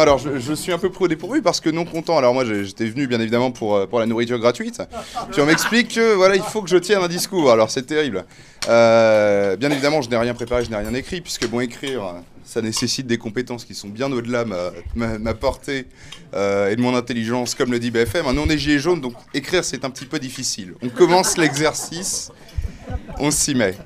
Alors 0.00 0.18
je, 0.18 0.54
suis 0.54 0.72
un 0.72 0.78
peu 0.78 0.90
pro 0.90 1.08
dépourvu 1.08 1.42
parce 1.42 1.60
que 1.60 1.68
non 1.68 1.84
content. 1.84 2.16
Alors 2.16 2.32
moi 2.32 2.44
j'étais 2.44 2.86
venu 2.86 3.06
bien 3.06 3.20
évidemment 3.20 3.50
pour, 3.50 3.76
euh, 3.76 3.86
pour 3.86 4.00
la 4.00 4.06
nourriture 4.06 4.38
gratuite. 4.38 4.82
Puis 5.30 5.40
on 5.40 5.46
m'explique 5.46 5.94
que 5.94 6.14
voilà, 6.14 6.36
il 6.36 6.42
faut 6.42 6.62
que 6.62 6.70
je 6.70 6.78
tienne 6.78 7.02
un 7.02 7.08
discours. 7.08 7.50
Alors 7.50 7.70
c'est 7.70 7.82
terrible. 7.82 8.24
Euh, 8.68 9.56
bien 9.56 9.70
évidemment, 9.70 10.00
je 10.00 10.08
n'ai 10.08 10.16
rien 10.16 10.32
préparé, 10.32 10.64
je 10.64 10.70
n'ai 10.70 10.76
rien 10.76 10.94
écrit 10.94 11.20
puisque 11.20 11.46
bon 11.48 11.60
écrire, 11.60 12.14
ça 12.44 12.62
nécessite 12.62 13.06
des 13.06 13.18
compétences 13.18 13.64
qui 13.64 13.74
sont 13.74 13.88
bien 13.88 14.10
au-delà 14.10 14.44
de 14.44 14.50
ma 14.96 15.34
portée 15.34 15.86
euh, 16.34 16.70
et 16.70 16.76
de 16.76 16.80
mon 16.80 16.96
intelligence, 16.96 17.54
comme 17.54 17.70
le 17.70 17.78
dit 17.78 17.90
BFM. 17.90 18.24
Nous 18.32 18.40
on 18.40 18.48
est 18.48 18.58
gilet 18.58 18.78
jaune, 18.78 19.00
donc 19.00 19.14
écrire 19.34 19.64
c'est 19.64 19.84
un 19.84 19.90
petit 19.90 20.06
peu 20.06 20.18
difficile. 20.18 20.74
On 20.82 20.88
commence 20.88 21.36
l'exercice, 21.36 22.30
on 23.18 23.30
s'y 23.30 23.54
met. 23.54 23.76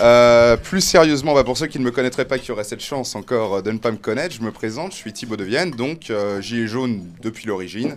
Euh, 0.00 0.56
plus 0.56 0.80
sérieusement, 0.80 1.34
bah, 1.34 1.44
pour 1.44 1.56
ceux 1.56 1.66
qui 1.68 1.78
ne 1.78 1.84
me 1.84 1.90
connaîtraient 1.92 2.24
pas, 2.24 2.38
qui 2.38 2.50
auraient 2.50 2.64
cette 2.64 2.80
chance 2.82 3.14
encore 3.14 3.54
euh, 3.56 3.62
de 3.62 3.70
ne 3.70 3.78
pas 3.78 3.92
me 3.92 3.96
connaître, 3.96 4.34
je 4.34 4.42
me 4.42 4.50
présente, 4.50 4.90
je 4.92 4.96
suis 4.96 5.12
Thibaut 5.12 5.36
de 5.36 5.44
Vienne, 5.44 5.70
donc 5.70 6.10
euh, 6.10 6.40
gilet 6.40 6.66
jaune 6.66 7.06
depuis 7.22 7.46
l'origine. 7.46 7.96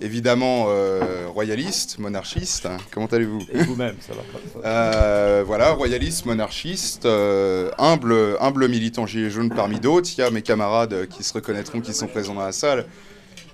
Évidemment 0.00 0.66
euh, 0.68 1.26
royaliste, 1.28 1.98
monarchiste. 1.98 2.64
hein. 2.66 2.78
Comment 2.90 3.06
allez-vous? 3.06 3.40
Et 3.52 3.62
vous-même, 3.64 3.96
ça 4.00 4.12
va 4.14 4.22
pas. 4.62 5.42
Voilà, 5.44 5.72
royaliste, 5.72 6.24
monarchiste, 6.24 7.06
humble, 7.06 8.36
humble 8.40 8.68
militant 8.68 9.06
gilet 9.06 9.28
jaune 9.30 9.50
parmi 9.50 9.78
d'autres. 9.78 10.08
Il 10.16 10.20
y 10.20 10.24
a 10.24 10.30
mes 10.30 10.42
camarades 10.42 11.06
qui 11.08 11.22
se 11.22 11.34
reconnaîtront, 11.34 11.80
qui 11.80 11.92
sont 11.92 12.06
présents 12.06 12.34
dans 12.34 12.44
la 12.46 12.52
salle, 12.52 12.86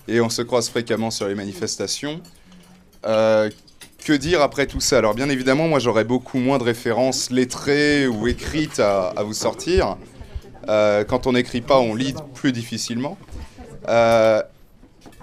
et 0.07 0.21
on 0.21 0.29
se 0.31 0.43
croise 0.43 0.69
fréquemment 0.69 1.11
sur 1.11 1.27
les 1.27 1.35
manifestations. 1.35 2.21
Que 4.05 4.13
dire 4.13 4.43
après 4.43 4.67
tout 4.67 4.81
ça 4.81 4.99
Alors 4.99 5.15
bien 5.15 5.29
évidemment, 5.29 5.69
moi 5.69 5.79
j'aurais 5.79 6.03
beaucoup 6.03 6.39
moins 6.39 6.59
de 6.59 6.65
références 6.65 7.31
lettrées 7.31 8.09
ou 8.09 8.27
écrites 8.27 8.81
à, 8.81 9.15
vous 9.23 9.33
sortir. 9.33 9.97
Euh, 10.69 11.05
quand 11.05 11.29
on 11.29 11.33
n'écrit 11.33 11.61
pas, 11.61 11.79
on 11.79 11.95
lit 11.95 12.15
plus 12.35 12.51
difficilement. 12.51 13.17
Euh, 13.89 14.43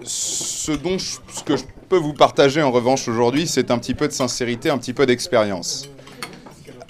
ce, 0.03 0.71
dont 0.71 0.97
ce 0.97 1.43
que 1.45 1.57
je 1.57 1.65
peux 1.89 1.97
vous 1.97 2.13
partager 2.13 2.61
en 2.61 2.71
revanche 2.71 3.09
aujourd'hui, 3.09 3.47
c'est 3.47 3.69
un 3.69 3.79
petit 3.79 3.93
peu 3.93 4.07
de 4.07 4.13
sincérité, 4.13 4.69
un 4.69 4.77
petit 4.77 4.93
peu 4.93 5.05
d'expérience. 5.05 5.89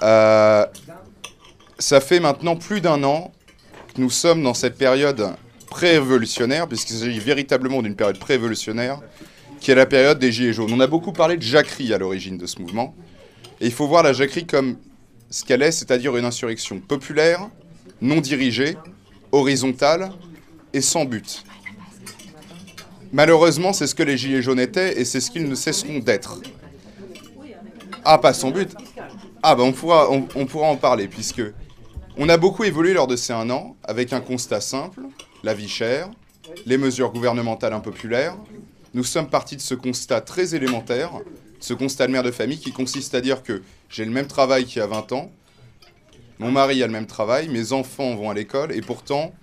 Euh, 0.03 0.67
ça 1.79 2.01
fait 2.01 2.19
maintenant 2.19 2.55
plus 2.55 2.81
d'un 2.81 3.03
an 3.03 3.31
que 3.95 4.01
nous 4.01 4.11
sommes 4.11 4.43
dans 4.43 4.53
cette 4.53 4.77
période 4.77 5.33
pré-révolutionnaire, 5.71 6.67
puisqu'il 6.67 6.97
s'agit 6.97 7.19
véritablement 7.19 7.81
d'une 7.81 7.95
période 7.95 8.19
pré-révolutionnaire, 8.19 8.99
qui 9.59 9.71
est 9.71 9.75
la 9.75 9.85
période 9.85 10.19
des 10.19 10.31
Gilets 10.31 10.53
jaunes. 10.53 10.71
On 10.73 10.79
a 10.79 10.87
beaucoup 10.87 11.11
parlé 11.11 11.37
de 11.37 11.41
jacquerie 11.41 11.93
à 11.93 11.97
l'origine 11.97 12.37
de 12.37 12.45
ce 12.45 12.59
mouvement, 12.61 12.95
et 13.61 13.65
il 13.65 13.71
faut 13.71 13.87
voir 13.87 14.03
la 14.03 14.13
jacquerie 14.13 14.45
comme 14.45 14.77
ce 15.29 15.43
qu'elle 15.43 15.61
est, 15.61 15.71
c'est-à-dire 15.71 16.15
une 16.17 16.25
insurrection 16.25 16.79
populaire, 16.79 17.49
non 18.01 18.21
dirigée, 18.21 18.77
horizontale 19.31 20.11
et 20.73 20.81
sans 20.81 21.05
but. 21.05 21.43
Malheureusement, 23.11 23.73
c'est 23.73 23.87
ce 23.87 23.95
que 23.95 24.03
les 24.03 24.17
Gilets 24.17 24.41
jaunes 24.41 24.59
étaient 24.59 24.99
et 24.99 25.05
c'est 25.05 25.19
ce 25.19 25.31
qu'ils 25.31 25.47
ne 25.47 25.55
cesseront 25.55 25.99
d'être. 25.99 26.41
Ah, 28.05 28.17
pas 28.17 28.33
sans 28.33 28.51
but 28.51 28.73
Ah, 29.43 29.55
bah 29.55 29.63
on 29.63 29.71
pourra, 29.71 30.09
on 30.09 30.45
pourra 30.45 30.67
en 30.67 30.77
parler, 30.77 31.07
puisque 31.07 31.41
on 32.17 32.29
a 32.29 32.37
beaucoup 32.37 32.63
évolué 32.63 32.93
lors 32.93 33.07
de 33.07 33.15
ces 33.15 33.33
un 33.33 33.49
an 33.49 33.75
avec 33.83 34.13
un 34.13 34.21
constat 34.21 34.61
simple 34.61 35.01
la 35.43 35.53
vie 35.53 35.69
chère, 35.69 36.09
les 36.65 36.77
mesures 36.77 37.11
gouvernementales 37.11 37.73
impopulaires. 37.73 38.35
Nous 38.93 39.03
sommes 39.03 39.29
partis 39.29 39.55
de 39.55 39.61
ce 39.61 39.75
constat 39.75 40.21
très 40.21 40.55
élémentaire, 40.55 41.11
ce 41.59 41.73
constat 41.73 42.07
de 42.07 42.11
mère 42.11 42.23
de 42.23 42.31
famille 42.31 42.57
qui 42.57 42.71
consiste 42.71 43.13
à 43.13 43.21
dire 43.21 43.43
que 43.43 43.61
j'ai 43.89 44.03
le 44.03 44.11
même 44.11 44.27
travail 44.27 44.65
qu'il 44.65 44.79
y 44.79 44.81
a 44.81 44.87
20 44.87 45.11
ans, 45.11 45.31
mon 46.39 46.51
mari 46.51 46.81
a 46.81 46.87
le 46.87 46.93
même 46.93 47.05
travail, 47.05 47.49
mes 47.49 47.73
enfants 47.73 48.15
vont 48.15 48.29
à 48.29 48.33
l'école 48.33 48.71
et 48.71 48.81
pourtant 48.81 49.33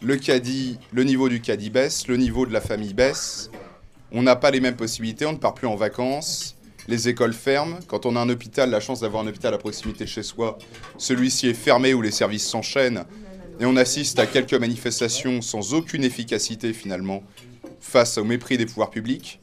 le 0.00 1.02
niveau 1.04 1.28
du 1.28 1.40
caddie 1.40 1.70
baisse, 1.70 2.08
le 2.08 2.16
niveau 2.16 2.46
de 2.46 2.52
la 2.52 2.60
famille 2.62 2.94
baisse. 2.94 3.50
On 4.10 4.22
n'a 4.22 4.34
pas 4.34 4.50
les 4.50 4.60
mêmes 4.60 4.74
possibilités, 4.74 5.26
on 5.26 5.32
ne 5.32 5.38
part 5.38 5.54
plus 5.54 5.66
en 5.66 5.76
vacances, 5.76 6.56
les 6.88 7.08
écoles 7.08 7.34
ferment. 7.34 7.78
Quand 7.86 8.04
on 8.06 8.16
a 8.16 8.20
un 8.20 8.30
hôpital, 8.30 8.70
la 8.70 8.80
chance 8.80 9.00
d'avoir 9.00 9.22
un 9.22 9.28
hôpital 9.28 9.54
à 9.54 9.58
proximité 9.58 10.04
de 10.04 10.08
chez 10.08 10.22
soi, 10.22 10.58
celui-ci 10.98 11.48
est 11.48 11.54
fermé 11.54 11.94
ou 11.94 12.02
les 12.02 12.10
services 12.10 12.48
s'enchaînent. 12.48 13.04
Et 13.60 13.66
on 13.66 13.76
assiste 13.76 14.18
à 14.18 14.26
quelques 14.26 14.54
manifestations 14.54 15.40
sans 15.40 15.74
aucune 15.74 16.02
efficacité 16.02 16.72
finalement 16.72 17.22
face 17.82 18.16
au 18.16 18.24
mépris 18.24 18.56
des 18.56 18.64
pouvoirs 18.64 18.90
publics. 18.90 19.40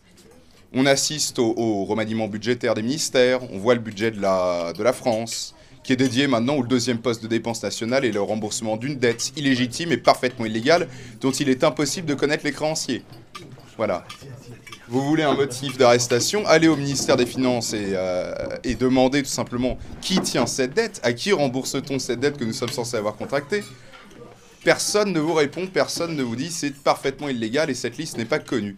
On 0.73 0.85
assiste 0.85 1.39
au, 1.39 1.85
remaniement 1.85 2.27
budgétaire 2.27 2.73
des 2.73 2.81
ministères, 2.81 3.41
on 3.51 3.59
voit 3.59 3.73
le 3.73 3.79
budget 3.79 4.11
de 4.11 4.21
la, 4.21 4.93
France, 4.93 5.55
qui 5.83 5.93
est 5.93 5.95
dédié 5.95 6.27
maintenant 6.27 6.55
au 6.55 6.63
deuxième 6.63 6.99
poste 6.99 7.21
de 7.21 7.27
dépenses 7.27 7.61
nationales 7.61 8.05
et 8.05 8.11
le 8.11 8.21
remboursement 8.21 8.77
d'une 8.77 8.95
dette 8.95 9.33
illégitime 9.35 9.91
et 9.91 9.97
parfaitement 9.97 10.45
illégale 10.45 10.87
dont 11.21 11.31
il 11.31 11.49
est 11.49 11.63
impossible 11.63 12.07
de 12.07 12.13
connaître 12.13 12.45
les 12.45 12.51
créanciers. 12.51 13.03
Voilà. 13.77 14.05
Vous 14.87 15.01
voulez 15.01 15.23
un 15.23 15.35
motif 15.35 15.77
d'arrestation, 15.77 16.45
allez 16.45 16.67
au 16.67 16.75
ministère 16.75 17.15
des 17.15 17.25
Finances 17.25 17.73
euh, 17.75 18.33
et 18.63 18.75
demandez 18.75 19.23
tout 19.23 19.29
simplement 19.29 19.77
qui 20.01 20.19
tient 20.19 20.45
cette 20.45 20.73
dette, 20.73 20.99
à 21.03 21.13
qui 21.13 21.31
rembourse-t-on 21.31 21.99
cette 21.99 22.19
dette 22.19 22.37
que 22.37 22.43
nous 22.43 22.53
sommes 22.53 22.69
censés 22.69 22.97
avoir 22.97 23.15
contractée. 23.15 23.63
Personne 24.63 25.13
ne 25.13 25.19
vous 25.19 25.33
répond, 25.33 25.67
personne 25.67 26.15
ne 26.15 26.23
vous 26.23 26.35
dit 26.35 26.51
c'est 26.51 26.75
parfaitement 26.75 27.29
illégal 27.29 27.69
et 27.69 27.73
cette 27.73 27.97
liste 27.97 28.17
n'est 28.17 28.25
pas 28.25 28.39
connue. 28.39 28.75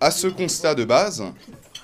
À 0.00 0.10
ce 0.10 0.26
constat 0.26 0.74
de 0.74 0.84
base, 0.84 1.22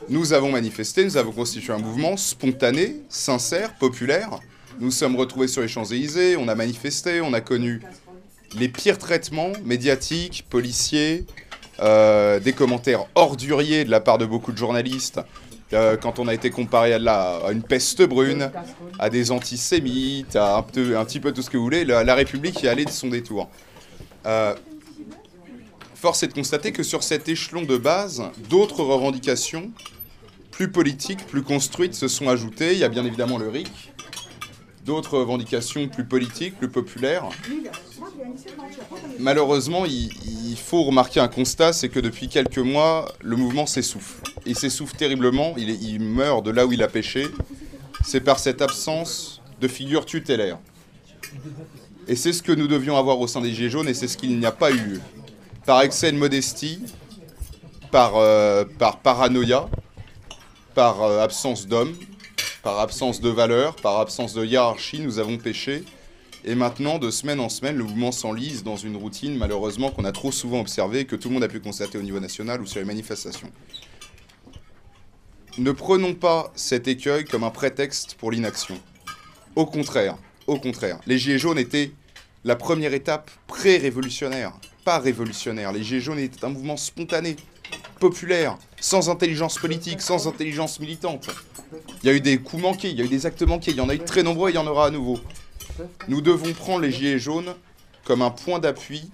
nous 0.08 0.32
avons 0.32 0.50
manifesté, 0.50 1.04
nous 1.04 1.16
avons 1.16 1.32
constitué 1.32 1.72
un 1.72 1.78
mouvement 1.78 2.16
spontané, 2.16 2.96
sincère, 3.08 3.74
populaire. 3.78 4.40
Nous 4.80 4.90
sommes 4.90 5.14
retrouvés 5.14 5.46
sur 5.46 5.62
les 5.62 5.68
Champs-Élysées, 5.68 6.36
on 6.36 6.48
a 6.48 6.54
manifesté, 6.54 7.20
on 7.20 7.32
a 7.32 7.40
connu 7.40 7.80
les 8.58 8.68
pires 8.68 8.98
traitements 8.98 9.52
médiatiques, 9.64 10.46
policiers, 10.50 11.26
euh, 11.78 12.40
des 12.40 12.52
commentaires 12.52 13.06
orduriers 13.14 13.84
de 13.84 13.90
la 13.90 14.00
part 14.00 14.18
de 14.18 14.26
beaucoup 14.26 14.52
de 14.52 14.58
journalistes 14.58 15.20
euh, 15.72 15.96
quand 15.96 16.18
on 16.18 16.28
a 16.28 16.34
été 16.34 16.50
comparé 16.50 16.92
à, 16.94 16.98
la- 16.98 17.36
à 17.46 17.52
une 17.52 17.62
peste 17.62 18.02
brune, 18.02 18.50
à 18.98 19.08
des 19.10 19.30
antisémites, 19.30 20.36
à 20.36 20.56
un, 20.56 20.62
peu- 20.62 20.96
un 20.96 21.04
petit 21.04 21.20
peu 21.20 21.32
tout 21.32 21.42
ce 21.42 21.50
que 21.50 21.56
vous 21.56 21.62
voulez. 21.64 21.84
La, 21.84 22.04
la 22.04 22.14
République 22.14 22.62
est 22.64 22.68
allée 22.68 22.84
de 22.84 22.90
son 22.90 23.08
détour. 23.08 23.48
Euh, 24.26 24.54
force 25.94 26.22
est 26.22 26.28
de 26.28 26.32
constater 26.32 26.72
que 26.72 26.82
sur 26.82 27.02
cet 27.02 27.28
échelon 27.28 27.62
de 27.62 27.76
base, 27.76 28.22
d'autres 28.48 28.82
revendications 28.82 29.70
plus 30.50 30.70
politiques, 30.70 31.26
plus 31.26 31.42
construites 31.42 31.94
se 31.94 32.08
sont 32.08 32.28
ajoutées. 32.28 32.72
Il 32.72 32.78
y 32.78 32.84
a 32.84 32.88
bien 32.88 33.04
évidemment 33.04 33.38
le 33.38 33.48
RIC, 33.48 33.70
d'autres 34.84 35.18
revendications 35.18 35.88
plus 35.88 36.04
politiques, 36.04 36.58
plus 36.58 36.68
populaires. 36.68 37.24
Malheureusement, 39.18 39.84
il, 39.86 40.56
faut 40.56 40.84
remarquer 40.84 41.20
un 41.20 41.28
constat, 41.28 41.72
c'est 41.72 41.88
que 41.88 42.00
depuis 42.00 42.28
quelques 42.28 42.58
mois, 42.58 43.12
le 43.20 43.36
mouvement 43.36 43.66
s'essouffle. 43.66 44.22
Il 44.46 44.56
s'essouffle 44.56 44.96
terriblement, 44.96 45.54
il, 45.56 46.00
meurt 46.00 46.44
de 46.44 46.50
là 46.50 46.66
où 46.66 46.72
il 46.72 46.82
a 46.82 46.88
pêché. 46.88 47.26
C'est 48.04 48.20
par 48.20 48.38
cette 48.38 48.62
absence 48.62 49.42
de 49.60 49.68
figure 49.68 50.06
tutélaire. 50.06 50.58
Et 52.08 52.16
c'est 52.16 52.32
ce 52.32 52.42
que 52.42 52.52
nous 52.52 52.66
devions 52.66 52.96
avoir 52.96 53.20
au 53.20 53.26
sein 53.26 53.40
des 53.40 53.52
Gilets 53.52 53.70
jaunes, 53.70 53.88
et 53.88 53.94
c'est 53.94 54.08
ce 54.08 54.16
qu'il 54.16 54.38
n'y 54.38 54.46
a 54.46 54.52
pas 54.52 54.72
eu. 54.72 55.00
Par 55.66 55.82
excès 55.82 56.10
de 56.12 56.16
modestie, 56.16 56.80
par, 57.90 58.16
euh, 58.16 58.64
par 58.78 59.00
paranoïa, 59.00 59.68
par 60.74 61.02
euh, 61.02 61.22
absence 61.22 61.66
d'hommes, 61.66 61.94
par 62.62 62.78
absence 62.78 63.20
de 63.20 63.28
valeur, 63.28 63.76
par 63.76 64.00
absence 64.00 64.34
de 64.34 64.44
hiérarchie, 64.44 65.00
nous 65.00 65.18
avons 65.18 65.38
péché. 65.38 65.84
Et 66.44 66.54
maintenant, 66.54 66.98
de 66.98 67.10
semaine 67.10 67.38
en 67.38 67.50
semaine, 67.50 67.76
le 67.76 67.84
mouvement 67.84 68.12
s'enlise 68.12 68.62
dans 68.62 68.76
une 68.76 68.96
routine, 68.96 69.36
malheureusement, 69.36 69.90
qu'on 69.90 70.04
a 70.04 70.12
trop 70.12 70.32
souvent 70.32 70.60
observée, 70.60 71.04
que 71.04 71.16
tout 71.16 71.28
le 71.28 71.34
monde 71.34 71.44
a 71.44 71.48
pu 71.48 71.60
constater 71.60 71.98
au 71.98 72.02
niveau 72.02 72.18
national 72.18 72.62
ou 72.62 72.66
sur 72.66 72.80
les 72.80 72.86
manifestations. 72.86 73.50
Ne 75.58 75.72
prenons 75.72 76.14
pas 76.14 76.50
cet 76.54 76.88
écueil 76.88 77.24
comme 77.24 77.44
un 77.44 77.50
prétexte 77.50 78.14
pour 78.14 78.30
l'inaction. 78.30 78.80
Au 79.54 79.66
contraire, 79.66 80.16
au 80.46 80.58
contraire, 80.58 80.98
les 81.06 81.18
Gilets 81.18 81.38
jaunes 81.38 81.58
étaient 81.58 81.92
la 82.44 82.56
première 82.56 82.94
étape 82.94 83.30
pré-révolutionnaire, 83.46 84.52
pas 84.84 84.98
révolutionnaire. 84.98 85.72
Les 85.72 85.82
Gilets 85.82 86.00
jaunes 86.00 86.18
étaient 86.18 86.44
un 86.44 86.48
mouvement 86.48 86.78
spontané, 86.78 87.36
populaire, 87.98 88.56
sans 88.80 89.10
intelligence 89.10 89.58
politique, 89.58 90.00
sans 90.00 90.26
intelligence 90.26 90.80
militante. 90.80 91.28
Il 92.02 92.06
y 92.06 92.10
a 92.10 92.14
eu 92.14 92.20
des 92.20 92.38
coups 92.38 92.62
manqués, 92.62 92.88
il 92.88 92.98
y 92.98 93.02
a 93.02 93.04
eu 93.04 93.08
des 93.08 93.26
actes 93.26 93.42
manqués, 93.42 93.72
il 93.72 93.76
y 93.76 93.80
en 93.82 93.90
a 93.90 93.94
eu 93.94 93.98
très 93.98 94.22
nombreux 94.22 94.48
et 94.48 94.52
il 94.52 94.56
y 94.56 94.58
en 94.58 94.66
aura 94.66 94.86
à 94.86 94.90
nouveau. 94.90 95.20
Nous 96.08 96.20
devons 96.20 96.52
prendre 96.52 96.80
les 96.80 96.92
Gilets 96.92 97.18
jaunes 97.18 97.54
comme 98.04 98.22
un 98.22 98.30
point 98.30 98.58
d'appui 98.58 99.10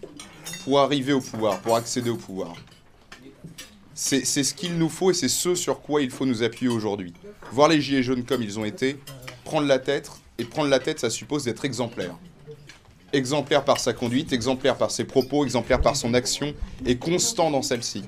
pour 0.65 0.81
arriver 0.81 1.13
au 1.13 1.21
pouvoir, 1.21 1.61
pour 1.61 1.77
accéder 1.77 2.11
au 2.11 2.17
pouvoir. 2.17 2.55
C'est 3.95 4.25
ce 4.25 4.53
qu'il 4.53 4.77
nous 4.77 4.89
faut 4.89 5.11
et 5.11 5.15
c'est 5.15 5.29
ce 5.29 5.55
sur 5.55 5.81
quoi 5.81 6.03
il 6.03 6.11
faut 6.11 6.27
nous 6.27 6.43
appuyer 6.43 6.71
aujourd'hui. 6.71 7.15
Voir 7.53 7.69
les 7.69 7.81
Gilets 7.81 8.03
jaunes 8.03 8.25
comme 8.25 8.43
ils 8.43 8.59
ont 8.59 8.65
été, 8.65 8.99
prendre 9.45 9.67
la 9.67 9.79
tête, 9.79 10.11
et 10.39 10.45
prendre 10.45 10.69
la 10.69 10.79
tête, 10.79 11.01
ça 11.01 11.11
suppose 11.11 11.45
d'être 11.45 11.65
exemplaire. 11.65 12.15
Exemplaire 13.13 13.65
par 13.65 13.81
sa 13.81 13.93
conduite, 13.93 14.33
exemplaire 14.33 14.77
par 14.77 14.91
ses 14.91 15.05
propos, 15.05 15.45
exemplaire 15.45 15.81
par 15.81 15.97
son 15.97 16.13
action, 16.13 16.53
et 16.85 16.99
constant 16.99 17.51
dans 17.51 17.63
celle-ci. 17.63 18.05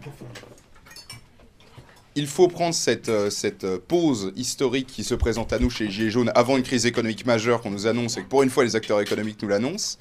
Il 2.18 2.26
faut 2.26 2.48
prendre 2.48 2.74
cette, 2.74 3.10
euh, 3.10 3.30
cette 3.30 3.62
euh, 3.62 3.78
pause 3.78 4.32
historique 4.34 4.88
qui 4.88 5.04
se 5.04 5.14
présente 5.14 5.52
à 5.52 5.60
nous 5.60 5.70
chez 5.70 5.88
Gilets 5.88 6.10
jaunes 6.10 6.32
avant 6.34 6.56
une 6.56 6.64
crise 6.64 6.84
économique 6.84 7.24
majeure 7.24 7.60
qu'on 7.60 7.70
nous 7.70 7.86
annonce 7.86 8.16
et 8.16 8.22
que 8.22 8.26
pour 8.26 8.42
une 8.42 8.50
fois 8.50 8.64
les 8.64 8.74
acteurs 8.74 9.00
économiques 9.00 9.40
nous 9.40 9.48
l'annoncent. 9.48 9.98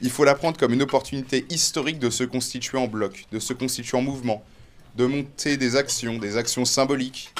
Il 0.00 0.10
faut 0.10 0.24
la 0.24 0.34
prendre 0.34 0.58
comme 0.58 0.72
une 0.72 0.82
opportunité 0.82 1.46
historique 1.50 2.00
de 2.00 2.10
se 2.10 2.24
constituer 2.24 2.78
en 2.78 2.88
bloc, 2.88 3.26
de 3.30 3.38
se 3.38 3.52
constituer 3.52 3.96
en 3.96 4.02
mouvement, 4.02 4.42
de 4.96 5.06
monter 5.06 5.56
des 5.56 5.76
actions, 5.76 6.18
des 6.18 6.36
actions 6.36 6.64
symboliques, 6.64 7.32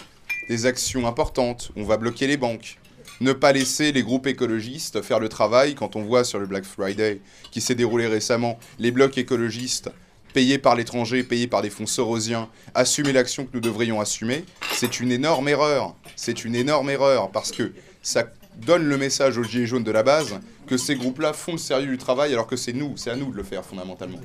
des 0.49 0.67
actions 0.67 1.09
importantes. 1.09 1.73
On 1.75 1.83
va 1.83 1.97
bloquer 1.97 2.29
les 2.29 2.37
banques. 2.37 2.79
Ne 3.21 3.33
pas 3.33 3.51
laisser 3.51 3.91
les 3.91 4.05
groupes 4.05 4.29
écologistes 4.29 5.03
faire 5.03 5.19
le 5.19 5.29
travail. 5.29 5.75
Quand 5.75 5.97
on 5.97 6.03
voit 6.03 6.23
sur 6.23 6.39
le 6.39 6.47
Black 6.47 6.63
Friday 6.63 7.21
qui 7.51 7.61
s'est 7.61 7.75
déroulé 7.75 8.07
récemment, 8.07 8.57
les 8.79 8.93
blocs 8.93 9.19
écologistes 9.19 9.91
payés 10.33 10.59
par 10.59 10.75
l'étranger, 10.75 11.23
payés 11.23 11.47
par 11.47 11.63
des 11.63 11.71
fonds 11.71 11.87
sorosiens, 11.87 12.49
assumer 12.75 13.13
l'action 13.13 13.45
que 13.45 13.51
nous 13.55 13.61
devrions 13.61 14.01
assumer, 14.01 14.45
c'est 14.73 15.01
une 15.01 15.13
énorme 15.13 15.49
erreur. 15.49 15.95
C'est 16.17 16.45
une 16.45 16.55
énorme 16.55 16.91
erreur 16.91 17.31
parce 17.31 17.53
que 17.53 17.73
ça 18.03 18.25
donne 18.57 18.85
le 18.85 18.99
message 18.99 19.39
aux 19.39 19.45
Gilets 19.45 19.67
jaunes 19.67 19.85
de 19.85 19.91
la 19.91 20.03
base 20.03 20.41
que 20.67 20.77
ces 20.77 20.95
groupes-là 20.97 21.33
font 21.33 21.53
le 21.53 21.59
sérieux 21.59 21.89
du 21.89 21.99
travail 21.99 22.33
alors 22.33 22.47
que 22.47 22.57
c'est 22.57 22.73
nous, 22.73 22.97
c'est 22.97 23.11
à 23.11 23.17
nous 23.17 23.31
de 23.31 23.37
le 23.37 23.43
faire 23.43 23.65
fondamentalement. 23.65 24.21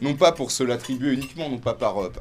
Non 0.00 0.14
pas 0.14 0.32
pour 0.32 0.50
se 0.50 0.64
l'attribuer 0.64 1.12
uniquement, 1.12 1.48
non 1.48 1.58
pas 1.58 1.74
par, 1.74 2.02
euh, 2.02 2.12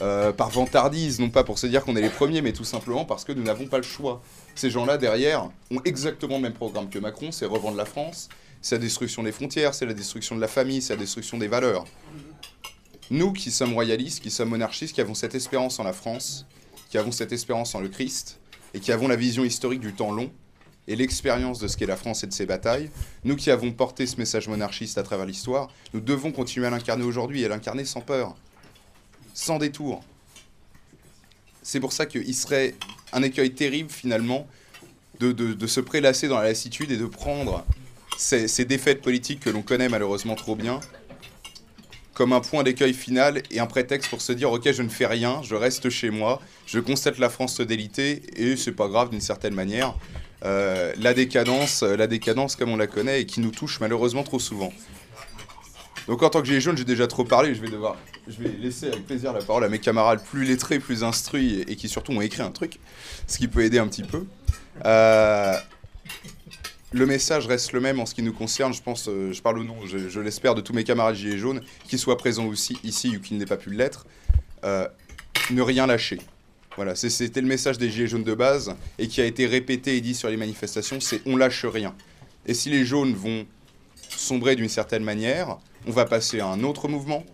euh, 0.00 0.32
par 0.32 0.50
vantardise, 0.50 1.20
non 1.20 1.30
pas 1.30 1.44
pour 1.44 1.58
se 1.58 1.66
dire 1.66 1.84
qu'on 1.84 1.94
est 1.96 2.00
les 2.00 2.10
premiers, 2.10 2.42
mais 2.42 2.52
tout 2.52 2.64
simplement 2.64 3.04
parce 3.04 3.24
que 3.24 3.32
nous 3.32 3.42
n'avons 3.42 3.66
pas 3.66 3.76
le 3.76 3.84
choix. 3.84 4.20
Ces 4.54 4.70
gens-là 4.70 4.98
derrière 4.98 5.48
ont 5.70 5.80
exactement 5.84 6.36
le 6.36 6.42
même 6.42 6.54
programme 6.54 6.88
que 6.88 6.98
Macron, 6.98 7.30
c'est 7.30 7.46
revendre 7.46 7.76
la 7.76 7.84
France, 7.84 8.28
c'est 8.62 8.74
la 8.74 8.80
destruction 8.80 9.22
des 9.22 9.32
frontières, 9.32 9.74
c'est 9.74 9.86
la 9.86 9.94
destruction 9.94 10.34
de 10.34 10.40
la 10.40 10.48
famille, 10.48 10.82
c'est 10.82 10.94
la 10.94 11.00
destruction 11.00 11.38
des 11.38 11.48
valeurs. 11.48 11.84
Nous 13.10 13.32
qui 13.32 13.50
sommes 13.50 13.72
royalistes, 13.72 14.22
qui 14.22 14.30
sommes 14.30 14.50
monarchistes, 14.50 14.94
qui 14.94 15.00
avons 15.00 15.14
cette 15.14 15.34
espérance 15.34 15.80
en 15.80 15.82
la 15.82 15.92
France, 15.92 16.46
qui 16.90 16.96
avons 16.96 17.10
cette 17.10 17.32
espérance 17.32 17.74
en 17.74 17.80
le 17.80 17.88
Christ, 17.88 18.38
et 18.72 18.78
qui 18.78 18.92
avons 18.92 19.08
la 19.08 19.16
vision 19.16 19.42
historique 19.42 19.80
du 19.80 19.92
temps 19.92 20.12
long, 20.12 20.30
et 20.86 20.94
l'expérience 20.94 21.58
de 21.58 21.66
ce 21.66 21.76
qu'est 21.76 21.86
la 21.86 21.96
France 21.96 22.22
et 22.22 22.28
de 22.28 22.32
ses 22.32 22.46
batailles, 22.46 22.88
nous 23.24 23.34
qui 23.34 23.50
avons 23.50 23.72
porté 23.72 24.06
ce 24.06 24.16
message 24.16 24.46
monarchiste 24.46 24.96
à 24.96 25.02
travers 25.02 25.26
l'histoire, 25.26 25.68
nous 25.92 26.00
devons 26.00 26.30
continuer 26.30 26.68
à 26.68 26.70
l'incarner 26.70 27.02
aujourd'hui 27.02 27.42
et 27.42 27.46
à 27.46 27.48
l'incarner 27.48 27.84
sans 27.84 28.00
peur, 28.00 28.36
sans 29.34 29.58
détour. 29.58 30.04
C'est 31.62 31.80
pour 31.80 31.92
ça 31.92 32.06
qu'il 32.06 32.34
serait 32.34 32.76
un 33.12 33.24
écueil 33.24 33.52
terrible 33.54 33.90
finalement 33.90 34.46
de, 35.18 35.66
se 35.66 35.80
prélasser 35.80 36.28
dans 36.28 36.38
la 36.38 36.44
lassitude 36.44 36.92
et 36.92 36.96
de 36.96 37.06
prendre 37.06 37.66
ces 38.16 38.64
défaites 38.64 39.02
politiques 39.02 39.40
que 39.40 39.50
l'on 39.50 39.62
connaît 39.62 39.88
malheureusement 39.88 40.36
trop 40.36 40.54
bien 40.54 40.80
comme 42.20 42.34
un 42.34 42.40
point 42.40 42.62
d'écueil 42.64 42.92
final 42.92 43.42
et 43.50 43.60
un 43.60 43.66
prétexte 43.66 44.10
pour 44.10 44.20
se 44.20 44.32
dire 44.32 44.52
ok 44.52 44.72
je 44.72 44.82
ne 44.82 44.90
fais 44.90 45.06
rien, 45.06 45.40
je 45.42 45.54
reste 45.54 45.88
chez 45.88 46.10
moi, 46.10 46.38
je 46.66 46.78
constate 46.78 47.18
la 47.18 47.30
France 47.30 47.54
se 47.54 47.62
déliter 47.62 48.20
et 48.36 48.58
c'est 48.58 48.72
pas 48.72 48.88
grave 48.88 49.08
d'une 49.08 49.22
certaine 49.22 49.54
manière. 49.54 49.94
Euh, 50.44 50.92
la 50.98 51.14
décadence, 51.14 51.82
la 51.82 52.06
décadence 52.06 52.56
comme 52.56 52.68
on 52.68 52.76
la 52.76 52.88
connaît 52.88 53.22
et 53.22 53.24
qui 53.24 53.40
nous 53.40 53.50
touche 53.50 53.80
malheureusement 53.80 54.22
trop 54.22 54.38
souvent. 54.38 54.70
Donc 56.08 56.22
en 56.22 56.28
tant 56.28 56.42
que 56.42 56.46
gilet 56.46 56.60
jaune, 56.60 56.76
j'ai 56.76 56.84
déjà 56.84 57.06
trop 57.06 57.24
parlé, 57.24 57.54
je 57.54 57.62
vais 57.62 57.70
devoir, 57.70 57.96
je 58.28 58.42
vais 58.42 58.50
laisser 58.50 58.88
avec 58.88 59.06
plaisir 59.06 59.32
la 59.32 59.40
parole 59.40 59.64
à 59.64 59.70
mes 59.70 59.78
camarades 59.78 60.22
plus 60.22 60.44
lettrés, 60.44 60.78
plus 60.78 61.02
instruits 61.02 61.64
et, 61.66 61.74
qui 61.74 61.88
surtout 61.88 62.12
ont 62.12 62.20
écrit 62.20 62.42
un 62.42 62.50
truc, 62.50 62.80
ce 63.28 63.38
qui 63.38 63.48
peut 63.48 63.64
aider 63.64 63.78
un 63.78 63.88
petit 63.88 64.02
peu. 64.02 64.26
Euh, 64.84 65.54
le 66.92 67.06
message 67.06 67.46
reste 67.46 67.72
le 67.72 67.80
même 67.80 68.00
en 68.00 68.06
ce 68.06 68.14
qui 68.14 68.22
nous 68.22 68.32
concerne, 68.32 68.74
je 68.74 68.82
pense, 68.82 69.08
euh, 69.08 69.32
je 69.32 69.42
parle 69.42 69.58
au 69.58 69.64
nom, 69.64 69.76
je, 69.86 70.20
l'espère, 70.20 70.54
de 70.54 70.60
tous 70.60 70.72
mes 70.72 70.84
camarades 70.84 71.14
gilets 71.14 71.38
jaunes, 71.38 71.62
qui 71.88 71.98
soient 71.98 72.16
présents 72.16 72.46
aussi 72.46 72.78
ici 72.84 73.16
ou 73.16 73.20
qui 73.20 73.34
n'aient 73.34 73.46
pas 73.46 73.56
pu 73.56 73.70
l'être, 73.70 74.06
ne 74.62 75.62
rien 75.62 75.86
lâcher. 75.86 76.18
Voilà, 76.76 76.94
c'était 76.94 77.40
le 77.40 77.48
message 77.48 77.78
des 77.78 77.90
Gilets 77.90 78.06
jaunes 78.06 78.24
de 78.24 78.34
base 78.34 78.74
et 78.98 79.08
qui 79.08 79.20
a 79.20 79.24
été 79.24 79.46
répété 79.46 79.96
et 79.96 80.00
dit 80.00 80.14
sur 80.14 80.28
les 80.28 80.36
manifestations, 80.36 81.00
c'est 81.00 81.20
on 81.26 81.36
lâche 81.36 81.64
rien. 81.64 81.94
Et 82.46 82.54
si 82.54 82.70
les 82.70 82.84
jaunes 82.84 83.12
vont 83.12 83.44
sombrer 84.08 84.56
d'une 84.56 84.68
certaine 84.68 85.02
manière, 85.02 85.58
on 85.86 85.90
va 85.90 86.04
passer 86.04 86.40
à 86.40 86.46
un 86.46 86.62
autre 86.62 86.88
mouvement. 86.88 87.24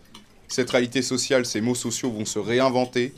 Cette 0.47 0.69
réalité 0.69 1.01
sociale, 1.01 1.45
ces 1.45 1.61
mots 1.61 1.75
sociaux 1.75 2.11
vont 2.11 2.25
se 2.25 2.39
réinventer 2.39 3.13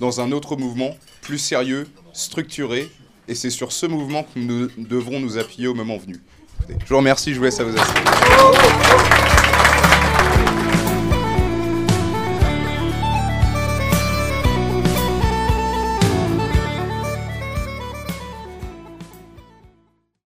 dans 0.00 0.20
un 0.20 0.32
autre 0.32 0.56
mouvement 0.56 0.96
plus 1.22 1.38
sérieux, 1.38 1.88
structuré, 2.12 2.88
et 3.28 3.34
c'est 3.34 3.50
sur 3.50 3.72
ce 3.72 3.86
mouvement 3.86 4.22
que 4.22 4.38
nous 4.38 4.68
devrons 4.76 5.20
nous 5.20 5.38
appuyer 5.38 5.68
au 5.68 5.74
moment 5.74 5.96
venu. 5.96 6.20
Je 6.68 6.88
vous 6.88 6.96
remercie, 6.96 7.32
je 7.32 7.38
vous 7.38 7.44
laisse 7.44 7.60
à 7.60 7.64
vous 7.64 7.76
asseoir. 7.76 9.33